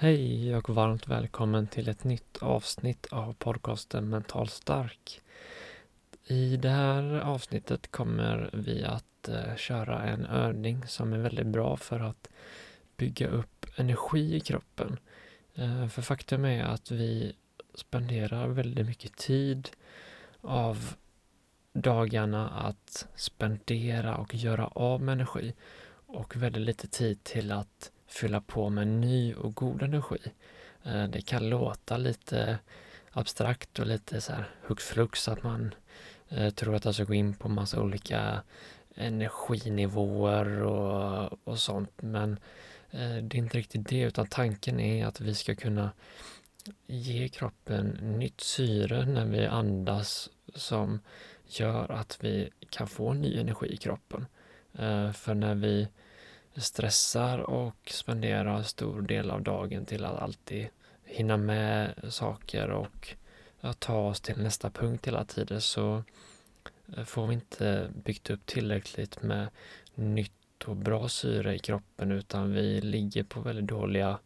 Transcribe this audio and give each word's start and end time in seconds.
Hej 0.00 0.56
och 0.56 0.70
varmt 0.70 1.08
välkommen 1.08 1.66
till 1.66 1.88
ett 1.88 2.04
nytt 2.04 2.38
avsnitt 2.40 3.06
av 3.10 3.32
podcasten 3.32 4.08
Mental 4.08 4.48
stark. 4.48 5.20
I 6.24 6.56
det 6.56 6.68
här 6.68 7.20
avsnittet 7.20 7.90
kommer 7.90 8.50
vi 8.52 8.84
att 8.84 9.28
eh, 9.28 9.56
köra 9.56 10.02
en 10.02 10.26
övning 10.26 10.86
som 10.86 11.12
är 11.12 11.18
väldigt 11.18 11.46
bra 11.46 11.76
för 11.76 12.00
att 12.00 12.28
bygga 12.96 13.28
upp 13.28 13.66
energi 13.76 14.34
i 14.34 14.40
kroppen. 14.40 14.98
Eh, 15.54 15.88
för 15.88 16.02
faktum 16.02 16.44
är 16.44 16.64
att 16.64 16.90
vi 16.90 17.32
spenderar 17.74 18.48
väldigt 18.48 18.86
mycket 18.86 19.16
tid 19.16 19.70
av 20.40 20.94
dagarna 21.72 22.48
att 22.48 23.06
spendera 23.14 24.16
och 24.16 24.34
göra 24.34 24.66
av 24.66 25.02
med 25.02 25.12
energi 25.12 25.54
och 26.06 26.36
väldigt 26.36 26.62
lite 26.62 26.88
tid 26.88 27.24
till 27.24 27.52
att 27.52 27.90
fylla 28.08 28.40
på 28.40 28.68
med 28.68 28.88
ny 28.88 29.34
och 29.34 29.54
god 29.54 29.82
energi. 29.82 30.18
Eh, 30.84 31.04
det 31.04 31.20
kan 31.20 31.48
låta 31.48 31.96
lite 31.96 32.58
abstrakt 33.10 33.78
och 33.78 33.86
lite 33.86 34.20
så 34.20 34.32
här 34.32 34.50
hux 34.62 34.84
flux 34.84 35.28
att 35.28 35.42
man 35.42 35.74
eh, 36.28 36.50
tror 36.50 36.74
att 36.74 36.84
jag 36.84 36.94
ska 36.94 37.04
gå 37.04 37.14
in 37.14 37.34
på 37.34 37.48
massa 37.48 37.80
olika 37.80 38.42
energinivåer 38.94 40.62
och, 40.62 41.38
och 41.44 41.58
sånt 41.58 42.02
men 42.02 42.32
eh, 42.90 43.16
det 43.16 43.34
är 43.34 43.38
inte 43.38 43.58
riktigt 43.58 43.88
det 43.88 44.00
utan 44.00 44.26
tanken 44.26 44.80
är 44.80 45.06
att 45.06 45.20
vi 45.20 45.34
ska 45.34 45.54
kunna 45.54 45.90
ge 46.86 47.28
kroppen 47.28 47.86
nytt 48.18 48.40
syre 48.40 49.06
när 49.06 49.24
vi 49.24 49.46
andas 49.46 50.30
som 50.54 51.00
gör 51.46 51.90
att 51.90 52.18
vi 52.20 52.50
kan 52.70 52.88
få 52.88 53.12
ny 53.12 53.40
energi 53.40 53.66
i 53.66 53.76
kroppen. 53.76 54.26
För 55.14 55.34
när 55.34 55.54
vi 55.54 55.88
stressar 56.58 57.38
och 57.38 57.90
spenderar 57.90 58.62
stor 58.62 59.02
del 59.02 59.30
av 59.30 59.42
dagen 59.42 59.86
till 59.86 60.04
att 60.04 60.18
alltid 60.18 60.68
hinna 61.04 61.36
med 61.36 61.94
saker 62.08 62.70
och 62.70 63.14
ta 63.78 64.08
oss 64.08 64.20
till 64.20 64.38
nästa 64.38 64.70
punkt 64.70 65.06
hela 65.06 65.24
tiden 65.24 65.60
så 65.60 66.02
eh, 66.96 67.04
får 67.04 67.26
vi 67.26 67.34
inte 67.34 67.90
byggt 68.04 68.30
upp 68.30 68.46
tillräckligt 68.46 69.22
med 69.22 69.48
nytt 69.94 70.32
och 70.64 70.76
bra 70.76 71.08
syre 71.08 71.54
i 71.54 71.58
kroppen 71.58 72.12
utan 72.12 72.52
vi 72.52 72.80
ligger 72.80 73.22
på 73.24 73.40
väldigt 73.40 73.66
dåliga 73.66 74.18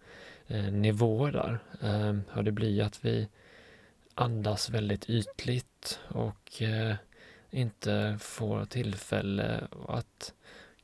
eh, 0.46 0.72
nivåer 0.72 1.32
där. 1.32 1.58
Eh, 1.80 2.38
och 2.38 2.44
det 2.44 2.52
blir 2.52 2.82
att 2.82 3.04
vi 3.04 3.28
andas 4.14 4.70
väldigt 4.70 5.10
ytligt 5.10 6.00
och 6.08 6.62
eh, 6.62 6.94
inte 7.50 8.18
får 8.20 8.64
tillfälle 8.64 9.68
att 9.88 10.34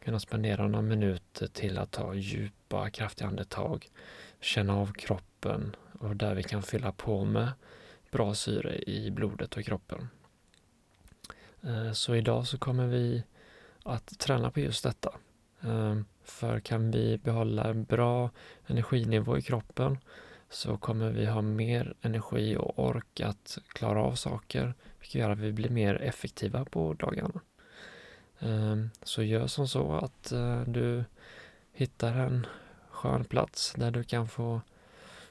kunna 0.09 0.21
spendera 0.21 0.69
några 0.69 0.83
minuter 0.83 1.47
till 1.47 1.79
att 1.79 1.91
ta 1.91 2.15
djupa, 2.15 2.91
kraftiga 2.91 3.29
andetag, 3.29 3.89
känna 4.41 4.77
av 4.77 4.93
kroppen 4.93 5.77
och 5.99 6.17
där 6.17 6.35
vi 6.35 6.43
kan 6.43 6.63
fylla 6.63 6.93
på 6.93 7.25
med 7.25 7.49
bra 8.11 8.35
syre 8.35 8.79
i 8.79 9.11
blodet 9.11 9.57
och 9.57 9.65
kroppen. 9.65 10.09
Eh, 11.63 11.93
så 11.93 12.15
idag 12.15 12.47
så 12.47 12.59
kommer 12.59 12.87
vi 12.87 13.23
att 13.85 14.19
träna 14.19 14.51
på 14.51 14.61
just 14.61 14.85
detta. 14.85 15.15
Eh, 15.61 16.01
för 16.25 16.61
kan 16.61 16.91
vi 16.91 17.19
behålla 17.19 17.65
en 17.65 17.85
bra 17.85 18.31
energinivå 18.67 19.39
i 19.39 19.43
kroppen 19.43 19.99
så 20.51 20.77
kommer 20.77 21.11
vi 21.11 21.27
ha 21.27 21.43
mer 21.43 21.95
energi 22.03 22.57
och 22.57 22.79
ork 22.79 23.21
att 23.21 23.59
klara 23.69 24.03
av 24.03 24.15
saker, 24.15 24.75
vilket 25.01 25.15
gör 25.15 25.31
att 25.31 25.39
vi 25.39 25.53
blir 25.53 25.71
mer 25.71 25.95
effektiva 25.95 26.65
på 26.65 26.95
dagarna. 26.95 27.41
Ehm, 28.41 28.91
så 29.03 29.23
gör 29.23 29.47
som 29.47 29.69
så 29.69 29.93
att 29.93 30.33
eh, 30.33 30.61
du 30.67 31.05
hittar 31.73 32.13
en 32.13 32.47
skön 32.91 33.25
plats 33.25 33.75
där 33.77 33.91
du 33.91 34.05
kan 34.05 34.29
få 34.29 34.61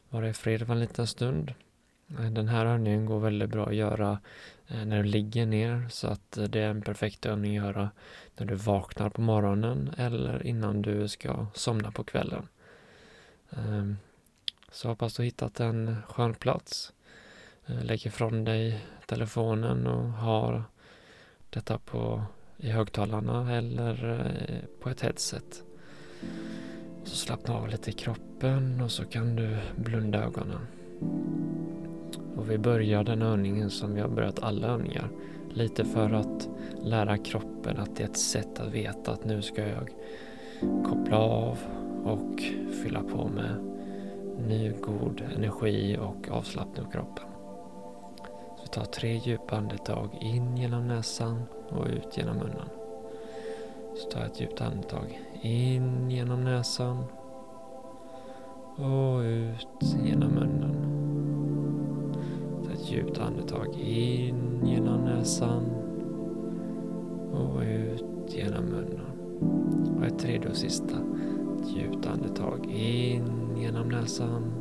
vara 0.09 0.29
i 0.29 0.33
fred 0.33 0.65
för 0.65 0.73
en 0.73 0.79
liten 0.79 1.07
stund. 1.07 1.53
Eh, 2.19 2.31
den 2.31 2.47
här 2.47 2.65
övningen 2.65 3.05
går 3.05 3.19
väldigt 3.19 3.49
bra 3.49 3.65
att 3.65 3.75
göra 3.75 4.19
eh, 4.67 4.85
när 4.85 5.03
du 5.03 5.09
ligger 5.09 5.45
ner 5.45 5.87
så 5.89 6.07
att 6.07 6.37
det 6.49 6.61
är 6.61 6.69
en 6.69 6.81
perfekt 6.81 7.25
övning 7.25 7.57
att 7.57 7.65
göra 7.65 7.89
när 8.37 8.45
du 8.45 8.55
vaknar 8.55 9.09
på 9.09 9.21
morgonen 9.21 9.93
eller 9.97 10.47
innan 10.47 10.81
du 10.81 11.07
ska 11.07 11.45
somna 11.53 11.91
på 11.91 12.03
kvällen. 12.03 12.47
Ehm, 13.49 13.97
så 14.71 14.87
hoppas 14.87 15.15
du 15.15 15.23
hittat 15.23 15.59
en 15.59 15.95
skön 16.09 16.33
plats. 16.33 16.93
Lägg 17.65 18.05
ifrån 18.05 18.43
dig 18.43 18.85
telefonen 19.05 19.87
och 19.87 20.03
har 20.03 20.63
detta 21.49 21.77
på 21.77 22.25
i 22.57 22.69
högtalarna 22.69 23.55
eller 23.55 24.21
eh, 24.49 24.81
på 24.83 24.89
ett 24.89 25.01
headset. 25.01 25.63
Så 27.03 27.15
slappna 27.15 27.55
av 27.55 27.67
lite 27.67 27.89
i 27.89 27.93
kroppen 27.93 28.81
och 28.81 28.91
så 28.91 29.05
kan 29.05 29.35
du 29.35 29.57
blunda 29.75 30.23
ögonen. 30.23 30.67
Och 32.35 32.51
vi 32.51 32.57
börjar 32.57 33.03
den 33.03 33.21
övningen 33.21 33.69
som 33.69 33.93
vi 33.93 34.01
har 34.01 34.09
börjat 34.09 34.43
alla 34.43 34.67
övningar. 34.67 35.09
Lite 35.53 35.85
för 35.85 36.13
att 36.13 36.49
lära 36.83 37.17
kroppen 37.17 37.77
att 37.77 37.95
det 37.95 38.03
är 38.03 38.07
ett 38.07 38.17
sätt 38.17 38.59
att 38.59 38.73
veta 38.73 39.11
att 39.11 39.25
nu 39.25 39.41
ska 39.41 39.67
jag 39.67 39.89
koppla 40.85 41.17
av 41.17 41.57
och 42.03 42.41
fylla 42.83 43.03
på 43.03 43.27
med 43.27 43.77
ny 44.47 44.71
god 44.81 45.23
energi 45.35 45.97
och 46.01 46.29
avslappning 46.29 46.85
av 46.85 46.91
kroppen. 46.91 47.25
Så 48.67 48.73
tar 48.73 48.85
tre 48.85 49.17
djupa 49.17 49.57
andetag 49.57 50.09
in 50.21 50.57
genom 50.57 50.87
näsan 50.87 51.43
och 51.69 51.85
ut 51.87 52.17
genom 52.17 52.37
munnen. 52.37 52.69
Så 53.95 54.09
ta 54.09 54.19
ett 54.19 54.41
djupt 54.41 54.61
andetag 54.61 55.19
in 55.41 56.09
genom 56.11 56.43
näsan 56.43 57.03
och 58.75 59.19
ut 59.19 59.95
genom 60.05 60.29
munnen. 60.29 60.75
Ta 62.65 62.71
ett 62.71 62.91
djupt 62.91 63.19
andetag 63.19 63.75
in 63.79 64.61
genom 64.65 65.01
näsan 65.01 65.65
och 67.33 67.61
ut 67.61 68.35
genom 68.35 68.65
munnen. 68.65 69.97
Och 69.97 70.05
ett 70.05 70.19
tredje 70.19 70.49
och 70.49 70.57
sista. 70.57 70.97
Ett 71.61 71.77
djupt 71.77 72.07
andetag 72.07 72.65
in 72.65 73.57
genom 73.57 73.89
näsan. 73.89 74.51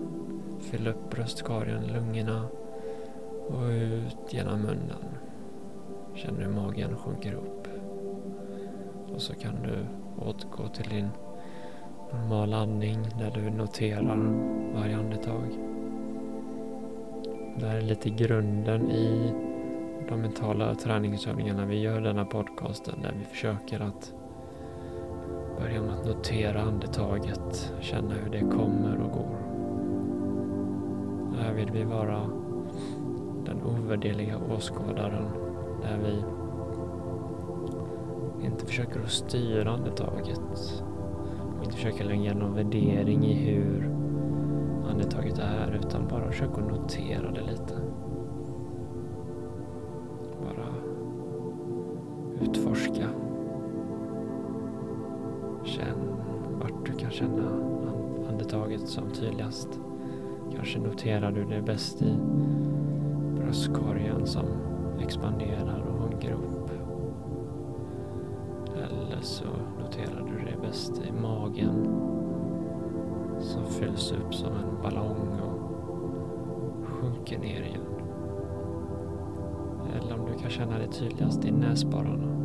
Fyll 0.60 0.86
upp 0.86 1.10
bröstkorgen, 1.10 1.86
lungorna 1.86 2.48
och 3.48 3.68
ut 3.68 4.32
genom 4.32 4.60
munnen. 4.60 5.04
Känner 6.14 6.40
hur 6.40 6.50
magen 6.50 6.96
sjunker 6.96 7.32
upp. 7.32 7.68
Och 9.14 9.22
så 9.22 9.34
kan 9.34 9.62
du 9.62 9.86
återgå 10.24 10.68
till 10.68 10.88
din 10.88 11.08
normala 12.12 12.56
andning 12.56 12.98
där 13.18 13.30
du 13.30 13.50
noterar 13.50 14.16
varje 14.74 14.96
andetag. 14.96 15.58
Det 17.58 17.66
här 17.66 17.76
är 17.76 17.80
lite 17.80 18.10
grunden 18.10 18.90
i 18.90 19.32
de 20.08 20.20
mentala 20.20 20.74
träningsövningarna 20.74 21.66
vi 21.66 21.80
gör 21.80 22.00
denna 22.00 22.24
podcasten 22.24 23.02
där 23.02 23.14
vi 23.18 23.24
försöker 23.24 23.80
att 23.80 24.14
börja 25.58 25.82
med 25.82 25.94
att 25.94 26.06
notera 26.06 26.62
andetaget, 26.62 27.72
känna 27.80 28.14
hur 28.14 28.30
det 28.30 28.40
kommer 28.40 29.00
och 29.00 29.10
går. 29.10 29.36
Här 31.38 31.54
vill 31.54 31.70
vi 31.70 31.84
vara 31.84 32.30
ovärdeliga 33.66 34.36
ovärderliga 34.36 34.56
åskådaren 34.56 35.28
där 35.82 35.98
vi 35.98 36.24
inte 38.46 38.66
försöker 38.66 39.00
att 39.00 39.10
styra 39.10 39.70
andetaget 39.70 40.40
och 41.58 41.64
inte 41.64 41.76
försöker 41.76 42.04
lägga 42.04 42.34
någon 42.34 42.54
värdering 42.54 43.24
i 43.24 43.34
hur 43.34 43.90
andetaget 44.90 45.38
är 45.38 45.80
utan 45.84 46.08
bara 46.08 46.30
försöker 46.30 46.62
att 46.62 46.70
notera 46.70 47.30
det 47.30 47.40
lite. 47.40 47.74
Bara 50.42 50.68
utforska. 52.40 53.08
Känn 55.64 56.16
vart 56.60 56.86
du 56.86 56.92
kan 56.92 57.10
känna 57.10 57.50
andetaget 58.28 58.88
som 58.88 59.10
tydligast. 59.10 59.80
Kanske 60.56 60.78
noterar 60.78 61.32
du 61.32 61.44
det 61.44 61.62
bäst 61.62 62.02
i 62.02 62.16
bröstkorgen 63.46 64.26
som 64.26 64.46
expanderar 65.00 65.82
och 65.82 66.12
en 66.12 66.20
grop. 66.20 66.70
Eller 68.76 69.20
så 69.20 69.44
noterar 69.80 70.26
du 70.26 70.44
det 70.44 70.60
bäst 70.62 71.02
i 71.08 71.12
magen 71.12 71.86
som 73.40 73.66
fylls 73.66 74.12
upp 74.12 74.34
som 74.34 74.52
en 74.52 74.82
ballong 74.82 75.40
och 75.40 76.86
sjunker 76.86 77.38
ner 77.38 77.62
igen. 77.62 77.86
Eller 79.94 80.20
om 80.20 80.26
du 80.26 80.38
kan 80.38 80.50
känna 80.50 80.78
det 80.78 80.86
tydligast 80.86 81.44
i 81.44 81.50
näsborrarna. 81.50 82.36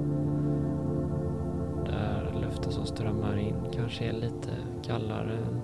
Där 1.86 2.42
luften 2.42 2.72
som 2.72 2.86
strömmar 2.86 3.38
in 3.38 3.56
kanske 3.72 4.06
är 4.06 4.14
lite 4.14 4.52
kallare 4.82 5.38
än 5.38 5.62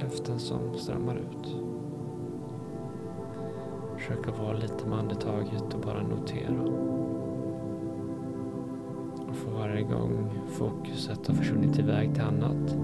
luften 0.00 0.38
som 0.38 0.74
strömmar 0.74 1.16
ut. 1.16 1.73
Försök 4.04 4.28
att 4.28 4.38
vara 4.38 4.52
lite 4.52 4.86
med 4.86 4.98
andetaget 4.98 5.74
och 5.74 5.80
bara 5.80 6.02
notera. 6.02 6.60
Och 9.28 9.36
för 9.36 9.50
varje 9.50 9.82
gång 9.82 10.30
fokuset 10.48 11.26
har 11.26 11.34
försvunnit 11.34 11.78
iväg 11.78 12.14
till 12.14 12.22
annat 12.22 12.76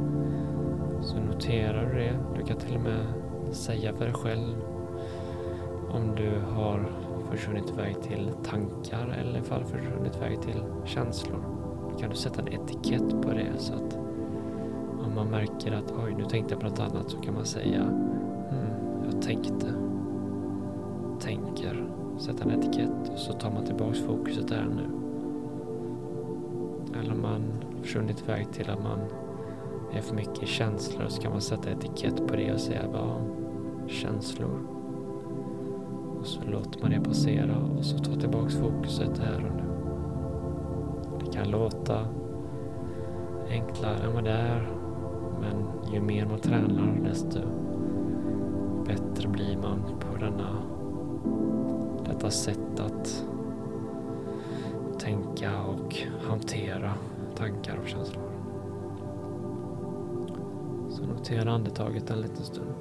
så 1.00 1.17
noterar 1.17 1.90
du 1.93 1.99
det. 1.99 2.19
Du 2.37 2.44
kan 2.44 2.56
till 2.56 2.76
och 2.76 2.81
med 2.81 3.06
säga 3.50 3.93
för 3.93 4.05
dig 4.05 4.14
själv 4.14 4.55
om 5.90 6.14
du 6.14 6.40
har 6.55 6.93
försvunnit 7.31 7.70
iväg 7.70 8.02
till 8.02 8.31
tankar 8.44 9.17
eller 9.20 9.38
ifall 9.38 9.64
försvunnit 9.64 10.17
iväg 10.17 10.40
till 10.43 10.62
känslor. 10.84 11.44
Då 11.90 11.99
kan 11.99 12.11
du 12.11 12.17
sätta 12.17 12.43
en 12.43 12.49
etikett 12.49 13.22
på 13.22 13.31
det 13.31 13.58
så 13.58 13.75
att 13.75 13.99
om 15.06 15.14
man 15.14 15.31
märker 15.31 15.72
att 15.72 15.94
oj, 16.05 16.14
nu 16.19 16.25
tänkte 16.25 16.55
jag 16.55 16.61
på 16.61 16.69
något 16.69 16.81
annat 16.81 17.11
så 17.11 17.17
kan 17.19 17.34
man 17.34 17.44
säga 17.44 17.82
hmm, 17.82 19.05
jag 19.12 19.22
tänkte, 19.22 19.67
tänker, 21.20 21.84
sätta 22.19 22.44
en 22.44 22.50
etikett 22.50 23.12
och 23.12 23.19
så 23.19 23.32
tar 23.32 23.50
man 23.50 23.64
tillbaks 23.64 23.99
fokuset 23.99 24.49
där 24.49 24.67
nu. 24.76 24.88
Eller 27.00 27.12
om 27.12 27.22
man 27.22 27.43
försvunnit 27.82 28.22
iväg 28.22 28.52
till 28.52 28.70
att 28.70 28.82
man 28.82 28.99
är 29.93 30.00
för 30.00 30.14
mycket 30.14 30.49
känslor 30.49 31.08
så 31.08 31.22
kan 31.22 31.32
man 31.32 31.40
sätta 31.40 31.70
etikett 31.70 32.26
på 32.26 32.37
det 32.37 32.52
och 32.52 32.61
säga 32.61 32.82
bara 32.93 33.22
känslor. 33.87 34.67
Och 36.20 36.26
så 36.26 36.40
låter 36.44 36.81
man 36.81 36.90
det 36.90 37.00
passera 37.00 37.56
och 37.78 37.84
så 37.84 37.99
tar 37.99 38.20
tillbaks 38.20 38.56
fokuset 38.56 39.19
här 39.19 39.34
och 39.34 39.43
nu. 39.43 39.62
Det 41.25 41.32
kan 41.32 41.50
låta 41.50 42.06
enklare 43.50 43.99
än 44.06 44.14
vad 44.14 44.25
det 44.25 44.31
är 44.31 44.70
men 45.40 45.93
ju 45.93 46.00
mer 46.00 46.26
man 46.26 46.38
tränar 46.38 47.00
desto 47.05 47.38
bättre 48.87 49.28
blir 49.28 49.56
man 49.56 49.82
på 50.00 50.17
denna, 50.17 50.62
detta 52.06 52.31
sätt 52.31 52.81
att 52.81 53.25
tänka 54.99 55.62
och 55.62 55.96
hantera 56.28 56.94
tankar 57.37 57.78
och 57.82 57.88
känslor. 57.88 58.31
Så 60.90 61.02
notera 61.02 61.52
andetaget 61.52 62.11
en 62.11 62.20
liten 62.20 62.44
stund. 62.44 62.75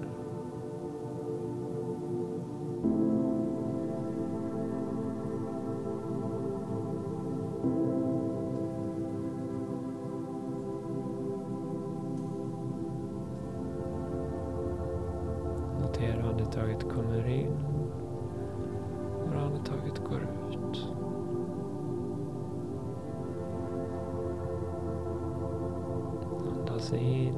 Andas 26.90 27.02
in 27.02 27.36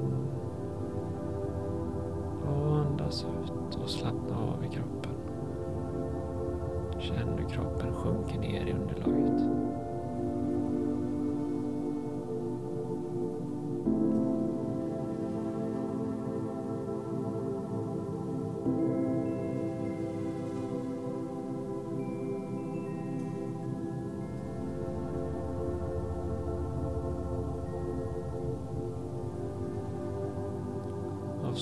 och 2.48 2.76
andas 2.76 3.26
ut 3.26 3.76
och 3.84 3.90
slappna 3.90 4.38
av 4.38 4.66
i 4.66 4.68
kroppen. 4.68 5.12
Känn 7.00 7.38
hur 7.38 7.50
kroppen 7.50 7.94
sjunker 7.94 8.40
ner 8.40 8.66
i 8.66 8.74
underlaget. 8.74 9.42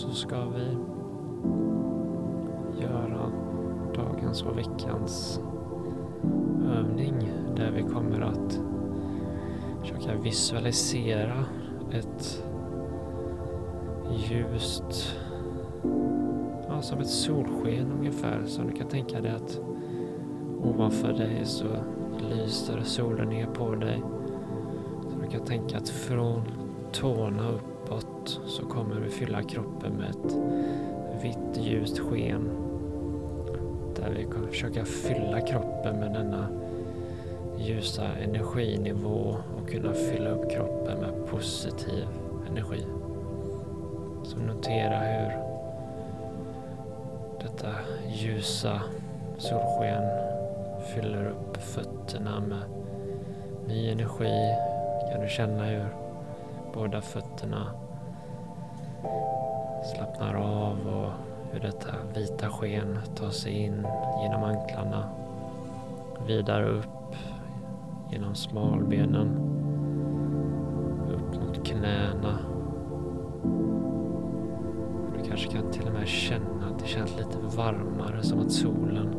Så 0.09 0.15
ska 0.15 0.45
vi 0.45 0.77
göra 2.81 3.31
dagens 3.95 4.43
och 4.43 4.57
veckans 4.57 5.41
övning 6.77 7.31
där 7.55 7.71
vi 7.71 7.81
kommer 7.81 8.21
att 8.21 8.61
försöka 9.81 10.15
visualisera 10.21 11.45
ett 11.91 12.43
ljust, 14.29 15.15
ja, 16.67 16.81
som 16.81 16.99
ett 16.99 17.09
solsken 17.09 17.91
ungefär. 17.99 18.45
Så 18.45 18.61
du 18.61 18.71
kan 18.71 18.87
tänka 18.87 19.21
dig 19.21 19.31
att 19.31 19.59
ovanför 20.63 21.13
dig 21.13 21.45
så 21.45 21.65
lyser 22.29 22.81
solen 22.83 23.29
ner 23.29 23.45
på 23.45 23.75
dig. 23.75 24.03
Så 25.09 25.19
du 25.23 25.27
kan 25.27 25.45
tänka 25.45 25.77
att 25.77 25.89
från 25.89 26.41
tårna 26.91 27.49
upp 27.49 27.78
uppåt 27.89 28.41
så 28.45 28.65
kommer 28.65 28.95
du 29.01 29.09
fylla 29.09 29.43
kroppen 29.43 29.93
med 29.93 30.09
ett 30.09 30.35
vitt 31.23 31.65
ljust 31.65 31.99
sken. 31.99 32.49
Där 33.95 34.09
vi 34.17 34.23
kommer 34.23 34.47
försöka 34.47 34.85
fylla 34.85 35.41
kroppen 35.41 35.99
med 35.99 36.13
denna 36.13 36.47
ljusa 37.57 38.05
energinivå 38.23 39.37
och 39.57 39.69
kunna 39.69 39.93
fylla 39.93 40.29
upp 40.29 40.51
kroppen 40.51 40.99
med 40.99 41.27
positiv 41.27 42.07
energi. 42.51 42.85
Så 44.23 44.37
notera 44.37 44.99
hur 44.99 45.31
detta 47.41 47.71
ljusa 48.07 48.81
solsken 49.37 50.03
fyller 50.95 51.27
upp 51.27 51.57
fötterna 51.57 52.39
med 52.39 52.63
ny 53.67 53.89
energi. 53.91 54.55
Kan 55.11 55.21
du 55.21 55.29
känna 55.29 55.63
hur 55.63 56.08
båda 56.73 57.01
fötterna 57.01 57.71
slappnar 59.95 60.35
av 60.35 60.77
och 60.87 61.11
hur 61.51 61.59
detta 61.59 61.91
vita 62.15 62.49
sken 62.49 62.99
tar 63.15 63.29
sig 63.29 63.53
in 63.53 63.87
genom 64.23 64.43
anklarna, 64.43 65.09
vidare 66.27 66.69
upp 66.69 67.15
genom 68.11 68.35
smalbenen, 68.35 69.27
upp 71.13 71.41
mot 71.41 71.67
knäna. 71.67 72.39
Du 75.17 75.29
kanske 75.29 75.51
kan 75.51 75.71
till 75.71 75.87
och 75.87 75.93
med 75.93 76.07
känna 76.07 76.67
att 76.71 76.79
det 76.79 76.87
känns 76.87 77.17
lite 77.17 77.37
varmare, 77.57 78.23
som 78.23 78.39
att 78.39 78.51
solen 78.51 79.15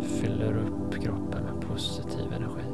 fyller 0.00 0.56
upp 0.56 1.02
kroppen 1.02 1.44
med 1.44 1.68
positiv 1.68 2.32
energi. 2.32 2.66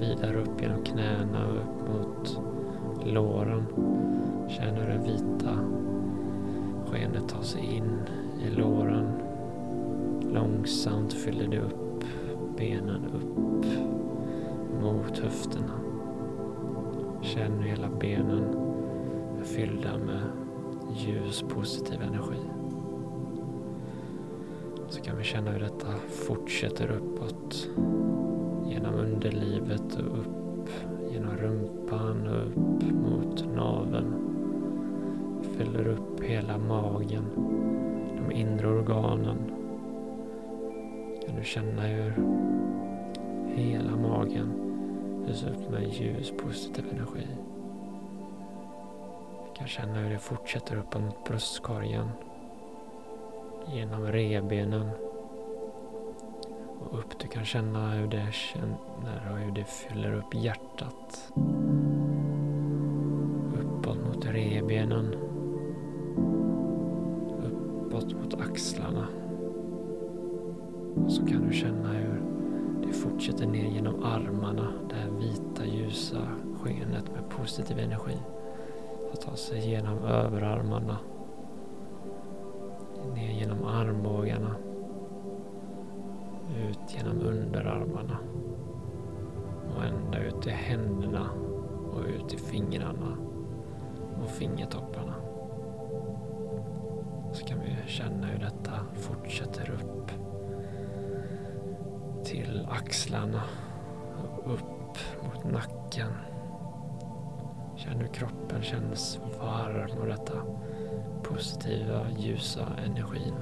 Vidare 0.00 0.36
upp 0.36 0.62
genom 0.62 0.84
knäna 0.84 1.46
och 1.46 1.56
upp 1.56 1.88
mot 1.88 2.51
låren. 3.06 3.66
känn 4.48 4.74
hur 4.74 4.86
det 4.86 5.12
vita 5.12 5.58
skenet 6.86 7.28
tar 7.28 7.42
sig 7.42 7.76
in 7.76 7.98
i 8.46 8.50
låren. 8.50 9.08
Långsamt 10.34 11.12
fyller 11.12 11.48
det 11.48 11.60
upp 11.60 12.04
benen 12.56 13.04
upp 13.14 13.66
mot 14.82 15.18
höfterna. 15.18 15.72
Känn 17.22 17.52
hur 17.52 17.68
hela 17.68 17.88
benen 18.00 18.44
är 19.40 19.44
fyllda 19.44 19.98
med 19.98 20.22
ljus 20.96 21.44
positiv 21.48 22.02
energi. 22.02 22.42
Så 24.88 25.00
kan 25.00 25.16
vi 25.16 25.24
känna 25.24 25.50
hur 25.50 25.60
detta 25.60 25.92
fortsätter 26.08 26.90
uppåt 26.90 27.68
genom 28.66 28.94
underlivet 28.94 29.94
och 29.94 30.18
upp 30.18 30.68
genom 31.12 31.36
rumpan 31.36 32.26
och 32.26 32.46
upp 32.46 32.71
hela 36.52 36.64
magen, 36.64 37.24
de 38.16 38.34
inre 38.34 38.68
organen. 38.68 39.38
Kan 41.26 41.36
du 41.36 41.44
känna 41.44 41.82
hur 41.82 42.14
hela 43.54 43.96
magen 43.96 44.52
lyser 45.26 45.50
upp 45.50 45.70
med 45.70 45.92
ljus 45.92 46.32
positiv 46.42 46.84
energi. 46.92 47.26
Du 49.48 49.58
kan 49.58 49.68
känna 49.68 49.94
hur 49.94 50.10
det 50.10 50.18
fortsätter 50.18 50.76
upp 50.76 51.00
mot 51.00 51.24
bröstkorgen. 51.24 52.08
Genom 53.74 54.06
revbenen. 54.06 54.90
och 56.78 56.98
upp. 56.98 57.18
Du 57.18 57.28
kan 57.28 57.44
känna 57.44 57.90
hur 57.90 58.06
det 58.06 58.32
känner 58.32 59.32
och 59.32 59.38
hur 59.38 59.52
det 59.52 59.64
fyller 59.64 60.14
upp 60.14 60.34
hjärtat. 60.34 61.32
Uppåt 63.60 63.98
mot 64.06 64.26
rebenen. 64.26 65.21
Det 73.42 73.48
ner 73.48 73.70
genom 73.70 74.02
armarna. 74.04 74.72
Det 74.88 74.94
här 74.94 75.10
vita 75.10 75.66
ljusa 75.66 76.28
skenet 76.60 77.12
med 77.12 77.30
positiv 77.30 77.78
energi. 77.78 78.16
Att 79.12 79.20
ta 79.20 79.36
sig 79.36 79.70
genom 79.70 79.98
överarmarna. 79.98 80.98
Ner 83.14 83.32
genom 83.32 83.64
armbågarna 83.64 84.56
ut 86.56 86.94
genom 86.94 87.20
underarmarna 87.20 88.18
och 89.76 89.84
ända 89.84 90.18
ut 90.18 90.42
till 90.42 90.52
händerna 90.52 91.30
och 91.92 92.00
ut 92.06 92.28
till 92.28 92.38
fingrarna 92.38 93.16
och 94.22 94.30
fingertopparna. 94.30 95.14
Så 97.32 97.44
kan 97.44 97.60
vi 97.60 97.90
känna 97.90 98.26
hur 98.26 98.38
detta 98.38 98.72
fortsätter 98.94 99.70
upp 99.70 100.31
axlarna 102.72 103.42
och 104.22 104.52
upp 104.52 104.98
mot 105.22 105.52
nacken. 105.52 106.12
Känn 107.76 108.00
hur 108.00 108.08
kroppen 108.08 108.62
känns 108.62 109.18
varm 109.40 109.98
och 110.00 110.06
detta 110.06 110.38
positiva 111.22 112.06
ljusa 112.18 112.66
energin 112.86 113.34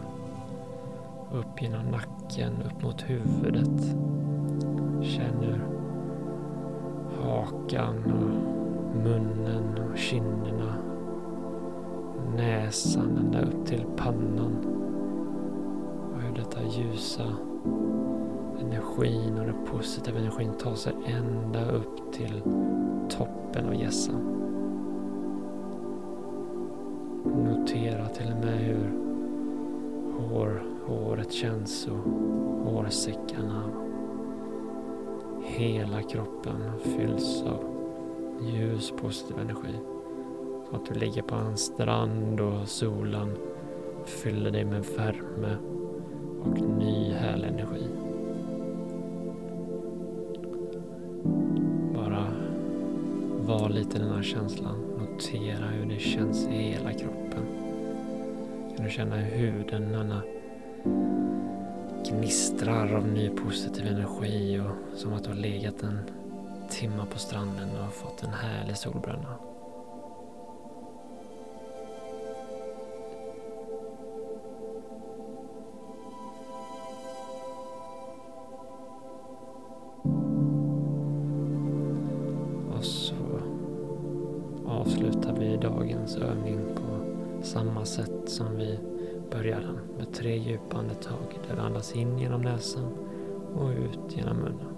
upp 1.33 1.63
genom 1.63 1.87
nacken, 1.87 2.63
upp 2.63 2.83
mot 2.83 3.11
huvudet. 3.11 3.81
Känn 5.03 5.41
hur 5.41 5.61
hakan 7.23 7.97
och 7.97 8.51
munnen 9.05 9.79
och 9.79 9.99
kinderna, 9.99 10.75
näsan 12.37 13.17
ända 13.17 13.41
upp 13.41 13.67
till 13.67 13.85
pannan. 13.97 14.57
Och 16.15 16.23
hur 16.23 16.35
detta 16.35 16.63
ljusa 16.63 17.27
energin 18.61 19.39
och 19.39 19.47
den 19.47 19.67
positiva 19.67 20.19
energin 20.19 20.53
tar 20.53 20.75
sig 20.75 20.93
ända 21.07 21.71
upp 21.71 22.13
till 22.13 22.43
toppen 23.09 23.67
av 23.67 23.75
gässan. 23.75 24.37
Notera 27.25 28.09
till 28.09 28.33
och 28.33 28.45
med 28.45 28.59
hur 28.59 28.91
hår 30.19 30.63
håret 30.87 31.33
känns 31.33 31.87
och 31.87 32.11
hårsäckarna. 32.71 33.63
Hela 35.43 36.03
kroppen 36.03 36.73
fylls 36.83 37.43
av 37.43 37.65
ljus 38.41 38.93
positiv 39.01 39.39
energi. 39.39 39.75
Som 40.67 40.75
att 40.75 40.87
du 40.87 40.95
ligger 40.95 41.23
på 41.23 41.35
en 41.35 41.57
strand 41.57 42.41
och 42.41 42.69
solen 42.69 43.37
fyller 44.05 44.51
dig 44.51 44.65
med 44.65 44.85
värme 44.97 45.57
och 46.41 46.61
ny 46.61 47.13
härlig 47.13 47.49
energi. 47.49 48.10
Var 53.51 53.69
lite 53.69 53.97
i 53.97 54.01
den 54.01 54.11
här 54.11 54.23
känslan. 54.23 54.81
Notera 54.99 55.67
hur 55.67 55.87
det 55.87 55.99
känns 55.99 56.47
i 56.47 56.57
hela 56.57 56.93
kroppen. 56.93 57.47
Kan 58.77 58.85
du 58.85 58.91
känna 58.91 59.17
hur 59.17 59.37
huden, 59.37 59.93
denna 59.93 60.23
gnistrar 62.09 62.95
av 62.95 63.09
ny 63.09 63.29
positiv 63.29 63.87
energi 63.87 64.61
och 64.61 64.99
som 64.99 65.13
att 65.13 65.25
du 65.25 65.31
har 65.31 65.37
legat 65.37 65.83
en 65.83 65.99
timma 66.71 67.07
på 67.07 67.19
stranden 67.19 67.69
och 67.87 67.95
fått 67.95 68.23
en 68.23 68.33
härlig 68.33 68.77
solbränna. 68.77 69.50
Dagens 86.11 86.17
övning 86.17 86.59
på 86.75 87.05
samma 87.45 87.85
sätt 87.85 88.29
som 88.29 88.57
vi 88.57 88.79
börjar 89.31 89.61
den 89.61 89.79
med 89.99 90.15
tre 90.15 90.37
djupa 90.37 90.77
andetag 90.77 91.39
där 91.49 91.55
vi 91.55 91.61
andas 91.61 91.93
in 91.93 92.19
genom 92.19 92.43
näsan 92.43 92.93
och 93.57 93.71
ut 93.71 94.17
genom 94.17 94.37
munnen. 94.37 94.75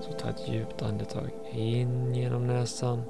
Så 0.00 0.12
ta 0.12 0.28
ett 0.28 0.48
djupt 0.48 0.82
andetag 0.82 1.30
in 1.52 2.14
genom 2.14 2.46
näsan 2.46 3.02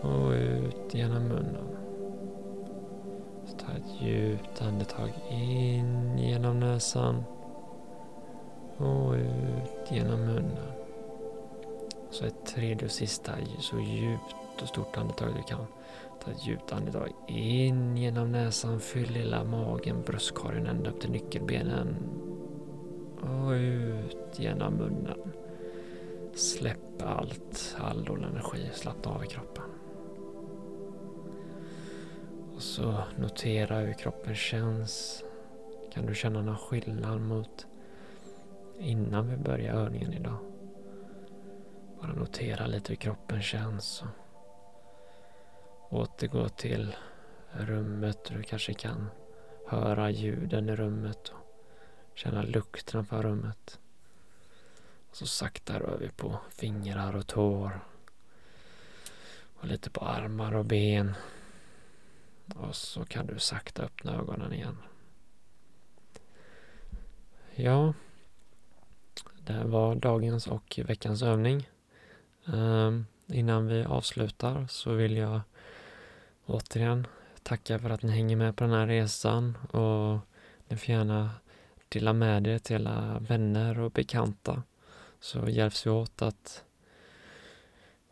och 0.00 0.30
ut 0.30 0.94
genom 0.94 1.22
munnen. 1.22 1.66
Så 3.46 3.56
ta 3.56 3.72
ett 3.72 4.02
djupt 4.02 4.62
andetag 4.62 5.10
in 5.30 6.18
genom 6.18 6.60
näsan 6.60 7.24
och 8.76 9.12
ut 9.12 9.90
genom 9.90 10.20
munnen. 10.20 10.72
Så 12.10 12.24
ett 12.24 12.46
tredje 12.46 12.84
och 12.84 12.90
sista 12.90 13.32
så 13.60 13.80
djupt 13.80 14.41
och 14.62 14.68
stort 14.68 14.96
andetag 14.96 15.34
du 15.36 15.42
kan. 15.42 15.66
Ta 16.24 16.30
ett 16.30 16.46
djupt 16.46 16.72
andetag 16.72 17.08
in 17.28 17.96
genom 17.96 18.32
näsan. 18.32 18.80
Fyll 18.80 19.14
hela 19.14 19.44
magen, 19.44 20.02
bröstkorgen 20.06 20.66
ända 20.66 20.90
upp 20.90 21.00
till 21.00 21.10
nyckelbenen. 21.10 21.96
Och 23.20 23.50
ut 23.50 24.38
genom 24.38 24.74
munnen. 24.74 25.32
Släpp 26.34 27.02
allt, 27.02 27.76
all 27.80 28.04
dålig 28.04 28.26
energi. 28.26 28.70
Slappna 28.72 29.12
av 29.12 29.24
i 29.24 29.26
kroppen. 29.26 29.64
Och 32.54 32.62
så 32.62 32.94
notera 33.18 33.78
hur 33.78 33.92
kroppen 33.92 34.34
känns. 34.34 35.24
Kan 35.92 36.06
du 36.06 36.14
känna 36.14 36.42
någon 36.42 36.56
skillnad 36.56 37.20
mot 37.20 37.66
innan 38.78 39.28
vi 39.30 39.36
börjar 39.36 39.74
övningen 39.74 40.12
idag? 40.12 40.38
Bara 42.00 42.12
notera 42.12 42.66
lite 42.66 42.92
hur 42.92 42.96
kroppen 42.96 43.42
känns. 43.42 44.04
Återgå 45.92 46.48
till 46.48 46.96
rummet 47.52 48.30
och 48.30 48.36
du 48.36 48.42
kanske 48.42 48.74
kan 48.74 49.10
höra 49.66 50.10
ljuden 50.10 50.68
i 50.68 50.76
rummet 50.76 51.28
och 51.28 52.18
känna 52.18 52.42
lukten 52.42 53.06
från 53.06 53.22
rummet. 53.22 53.80
Och 55.10 55.16
så 55.16 55.26
sakta 55.26 55.78
rör 55.78 55.98
vi 55.98 56.08
på 56.08 56.38
fingrar 56.48 57.16
och 57.16 57.26
tår. 57.26 57.80
Och 59.54 59.66
lite 59.66 59.90
på 59.90 60.00
armar 60.00 60.54
och 60.54 60.64
ben. 60.64 61.14
Och 62.56 62.74
så 62.76 63.04
kan 63.04 63.26
du 63.26 63.38
sakta 63.38 63.82
öppna 63.82 64.14
ögonen 64.14 64.52
igen. 64.52 64.76
Ja, 67.54 67.94
det 69.44 69.64
var 69.64 69.94
dagens 69.94 70.46
och 70.46 70.80
veckans 70.86 71.22
övning. 71.22 71.68
Um, 72.44 73.06
innan 73.26 73.66
vi 73.66 73.84
avslutar 73.84 74.66
så 74.66 74.92
vill 74.92 75.16
jag 75.16 75.40
återigen 76.46 77.06
tacka 77.42 77.78
för 77.78 77.90
att 77.90 78.02
ni 78.02 78.12
hänger 78.12 78.36
med 78.36 78.56
på 78.56 78.64
den 78.64 78.72
här 78.72 78.86
resan 78.86 79.58
och 79.70 80.18
ni 80.68 80.76
får 80.76 80.94
gärna 80.94 81.30
dela 81.88 82.12
med 82.12 82.46
er 82.46 82.58
till 82.58 82.86
alla 82.86 83.18
vänner 83.18 83.80
och 83.80 83.90
bekanta 83.90 84.62
så 85.20 85.48
hjälps 85.48 85.86
vi 85.86 85.90
åt 85.90 86.22
att 86.22 86.64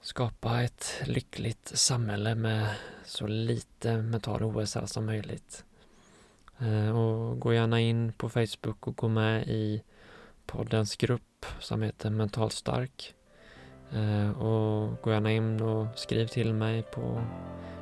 skapa 0.00 0.62
ett 0.62 1.02
lyckligt 1.04 1.72
samhälle 1.74 2.34
med 2.34 2.74
så 3.04 3.26
lite 3.26 3.96
mental 3.96 4.42
ohälsa 4.42 4.86
som 4.86 5.06
möjligt. 5.06 5.64
Eh, 6.58 6.98
och 6.98 7.40
gå 7.40 7.54
gärna 7.54 7.80
in 7.80 8.12
på 8.12 8.28
Facebook 8.28 8.86
och 8.86 8.96
gå 8.96 9.08
med 9.08 9.48
i 9.48 9.82
poddens 10.46 10.96
grupp 10.96 11.46
som 11.60 11.82
heter 11.82 12.10
Mentalt 12.10 12.52
stark. 12.52 13.14
Eh, 13.92 14.42
och 14.42 15.02
gå 15.02 15.10
gärna 15.10 15.32
in 15.32 15.62
och 15.62 15.86
skriv 15.94 16.26
till 16.26 16.54
mig 16.54 16.82
på 16.82 17.20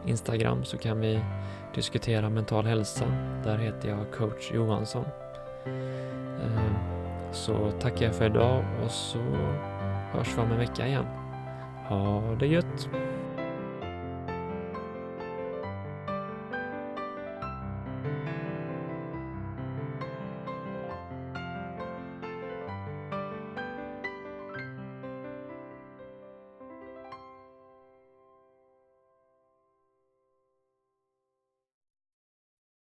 Instagram 0.06 0.64
så 0.64 0.78
kan 0.78 1.00
vi 1.00 1.20
diskutera 1.74 2.30
mental 2.30 2.66
hälsa. 2.66 3.04
Där 3.44 3.58
heter 3.58 3.88
jag 3.88 4.12
coach 4.12 4.52
Johansson. 4.52 5.04
Eh, 6.44 6.72
så 7.32 7.70
tackar 7.80 8.06
jag 8.06 8.14
för 8.14 8.26
idag 8.26 8.64
och 8.84 8.90
så 8.90 9.18
hörs 10.12 10.36
vi 10.36 10.40
om 10.40 10.52
en 10.52 10.58
vecka 10.58 10.86
igen. 10.86 11.06
Ha 11.88 12.36
det 12.40 12.46
gött! 12.46 12.88